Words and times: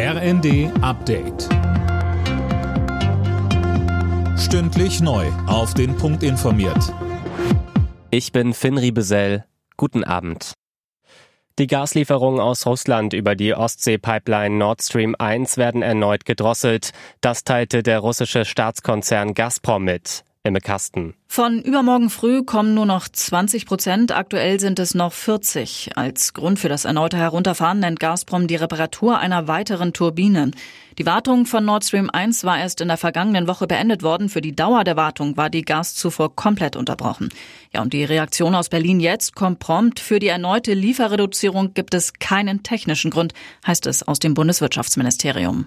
RND 0.00 0.70
Update. 0.80 1.48
Stündlich 4.38 5.00
neu. 5.00 5.26
Auf 5.48 5.74
den 5.74 5.96
Punkt 5.96 6.22
informiert. 6.22 6.94
Ich 8.12 8.30
bin 8.30 8.54
Finn 8.54 8.78
Riebesell. 8.78 9.44
Guten 9.76 10.04
Abend. 10.04 10.52
Die 11.58 11.66
Gaslieferungen 11.66 12.38
aus 12.38 12.64
Russland 12.64 13.12
über 13.12 13.34
die 13.34 13.54
Ostsee-Pipeline 13.54 14.56
Nord 14.56 14.84
Stream 14.84 15.16
1 15.18 15.56
werden 15.56 15.82
erneut 15.82 16.24
gedrosselt. 16.24 16.92
Das 17.20 17.42
teilte 17.42 17.82
der 17.82 17.98
russische 17.98 18.44
Staatskonzern 18.44 19.34
Gazprom 19.34 19.82
mit. 19.82 20.22
Imme 20.48 20.60
Kasten. 20.60 21.14
Von 21.28 21.60
übermorgen 21.62 22.10
früh 22.10 22.42
kommen 22.42 22.74
nur 22.74 22.86
noch 22.86 23.06
20 23.06 23.66
Prozent, 23.66 24.16
aktuell 24.16 24.58
sind 24.58 24.78
es 24.78 24.94
noch 24.94 25.12
40. 25.12 25.90
Als 25.94 26.32
Grund 26.32 26.58
für 26.58 26.68
das 26.68 26.84
erneute 26.84 27.18
Herunterfahren 27.18 27.80
nennt 27.80 28.00
Gazprom 28.00 28.46
die 28.46 28.56
Reparatur 28.56 29.18
einer 29.18 29.46
weiteren 29.46 29.92
Turbine. 29.92 30.50
Die 30.98 31.06
Wartung 31.06 31.46
von 31.46 31.64
Nord 31.64 31.84
Stream 31.84 32.10
1 32.10 32.42
war 32.42 32.58
erst 32.58 32.80
in 32.80 32.88
der 32.88 32.96
vergangenen 32.96 33.46
Woche 33.46 33.68
beendet 33.68 34.02
worden. 34.02 34.28
Für 34.28 34.40
die 34.40 34.56
Dauer 34.56 34.82
der 34.82 34.96
Wartung 34.96 35.36
war 35.36 35.50
die 35.50 35.62
Gaszufuhr 35.62 36.34
komplett 36.34 36.74
unterbrochen. 36.74 37.28
Ja, 37.72 37.82
und 37.82 37.92
die 37.92 38.02
Reaktion 38.02 38.56
aus 38.56 38.68
Berlin 38.68 38.98
jetzt 38.98 39.36
kommt 39.36 39.60
prompt. 39.60 40.00
Für 40.00 40.18
die 40.18 40.26
erneute 40.26 40.74
Lieferreduzierung 40.74 41.74
gibt 41.74 41.94
es 41.94 42.14
keinen 42.14 42.64
technischen 42.64 43.12
Grund, 43.12 43.32
heißt 43.66 43.86
es 43.86 44.02
aus 44.02 44.18
dem 44.18 44.34
Bundeswirtschaftsministerium. 44.34 45.66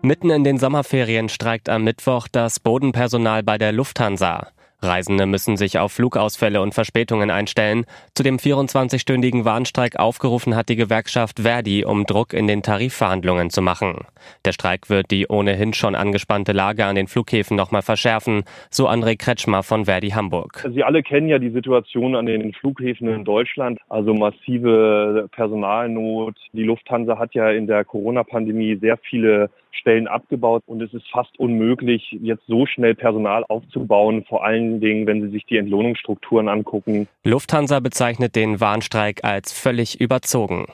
Mitten 0.00 0.30
in 0.30 0.44
den 0.44 0.58
Sommerferien 0.58 1.28
streikt 1.28 1.68
am 1.68 1.82
Mittwoch 1.82 2.28
das 2.30 2.60
Bodenpersonal 2.60 3.42
bei 3.42 3.58
der 3.58 3.72
Lufthansa. 3.72 4.46
Reisende 4.80 5.26
müssen 5.26 5.56
sich 5.56 5.80
auf 5.80 5.90
Flugausfälle 5.90 6.62
und 6.62 6.72
Verspätungen 6.72 7.32
einstellen. 7.32 7.84
Zu 8.14 8.22
dem 8.22 8.36
24-stündigen 8.36 9.44
Warnstreik 9.44 9.98
aufgerufen 9.98 10.54
hat 10.54 10.68
die 10.68 10.76
Gewerkschaft 10.76 11.40
Verdi, 11.40 11.84
um 11.84 12.06
Druck 12.06 12.32
in 12.32 12.46
den 12.46 12.62
Tarifverhandlungen 12.62 13.50
zu 13.50 13.60
machen. 13.60 14.06
Der 14.44 14.52
Streik 14.52 14.88
wird 14.88 15.10
die 15.10 15.26
ohnehin 15.26 15.72
schon 15.72 15.96
angespannte 15.96 16.52
Lage 16.52 16.84
an 16.84 16.94
den 16.94 17.08
Flughäfen 17.08 17.56
nochmal 17.56 17.82
verschärfen, 17.82 18.44
so 18.70 18.88
André 18.88 19.18
Kretschmer 19.18 19.64
von 19.64 19.86
Verdi 19.86 20.10
Hamburg. 20.10 20.64
Sie 20.72 20.84
alle 20.84 21.02
kennen 21.02 21.28
ja 21.28 21.40
die 21.40 21.50
Situation 21.50 22.14
an 22.14 22.26
den 22.26 22.52
Flughäfen 22.52 23.08
in 23.08 23.24
Deutschland, 23.24 23.80
also 23.88 24.14
massive 24.14 25.28
Personalnot. 25.32 26.36
Die 26.52 26.62
Lufthansa 26.62 27.18
hat 27.18 27.34
ja 27.34 27.50
in 27.50 27.66
der 27.66 27.84
Corona-Pandemie 27.84 28.76
sehr 28.76 28.96
viele 28.96 29.50
Stellen 29.72 30.08
abgebaut 30.08 30.62
und 30.66 30.82
es 30.82 30.92
ist 30.92 31.08
fast 31.10 31.38
unmöglich, 31.38 32.16
jetzt 32.20 32.44
so 32.46 32.66
schnell 32.66 32.94
Personal 32.94 33.44
aufzubauen, 33.48 34.24
vor 34.28 34.44
allen 34.44 34.80
Dingen, 34.80 35.06
wenn 35.06 35.22
Sie 35.22 35.30
sich 35.30 35.44
die 35.46 35.56
Entlohnungsstrukturen 35.56 36.48
angucken. 36.48 37.08
Lufthansa 37.24 37.80
bezeichnet 37.80 38.36
den 38.36 38.60
Warnstreik 38.60 39.24
als 39.24 39.52
völlig 39.52 40.00
überzogen. 40.00 40.66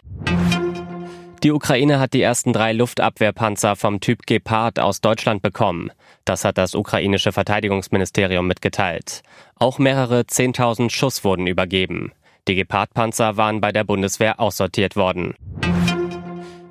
Die 1.45 1.53
Ukraine 1.53 2.01
hat 2.01 2.15
die 2.15 2.23
ersten 2.23 2.55
drei 2.55 2.73
Luftabwehrpanzer 2.73 3.77
vom 3.77 4.01
Typ 4.01 4.25
Gepard 4.27 4.81
aus 4.81 5.03
Deutschland 5.03 5.43
bekommen. 5.43 5.91
Das 6.25 6.43
hat 6.47 6.57
das 6.57 6.75
ukrainische 6.75 7.33
Verteidigungsministerium 7.33 8.47
mitgeteilt. 8.47 9.23
Auch 9.57 9.79
mehrere 9.79 10.21
10.000 10.21 10.89
Schuss 10.89 11.23
wurden 11.23 11.47
übergeben. 11.47 12.13
Die 12.49 12.55
Gepard-Panzer 12.55 13.37
waren 13.37 13.61
bei 13.61 13.73
der 13.73 13.85
Bundeswehr 13.85 14.41
aussortiert 14.41 14.97
worden. 14.97 15.35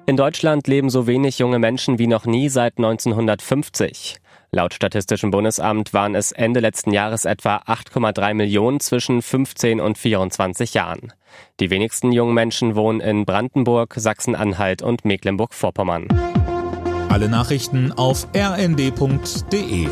In 0.06 0.18
Deutschland 0.18 0.68
leben 0.68 0.90
so 0.90 1.08
wenig 1.08 1.40
junge 1.40 1.60
Menschen 1.60 1.98
wie 1.98 2.08
noch 2.08 2.26
nie 2.26 2.50
seit 2.50 2.78
1950. 2.78 4.18
Laut 4.52 4.74
Statistischem 4.74 5.32
Bundesamt 5.32 5.94
waren 5.94 6.14
es 6.14 6.34
Ende 6.34 6.60
letzten 6.60 6.92
Jahres 6.92 7.24
etwa 7.24 7.58
8,3 7.66 8.34
Millionen 8.34 8.82
zwischen 8.82 9.22
15 9.22 9.80
und 9.80 9.98
24 9.98 10.74
Jahren. 10.74 11.14
Die 11.62 11.70
wenigsten 11.70 12.12
jungen 12.12 12.34
Menschen 12.34 12.76
wohnen 12.76 13.00
in 13.00 13.26
Brandenburg, 13.26 13.94
Sachsen-Anhalt 13.96 14.82
und 14.82 15.06
Mecklenburg-Vorpommern. 15.06 16.08
Alle 17.10 17.30
Nachrichten 17.30 17.94
auf 17.94 18.28
rnd.de 18.36 19.88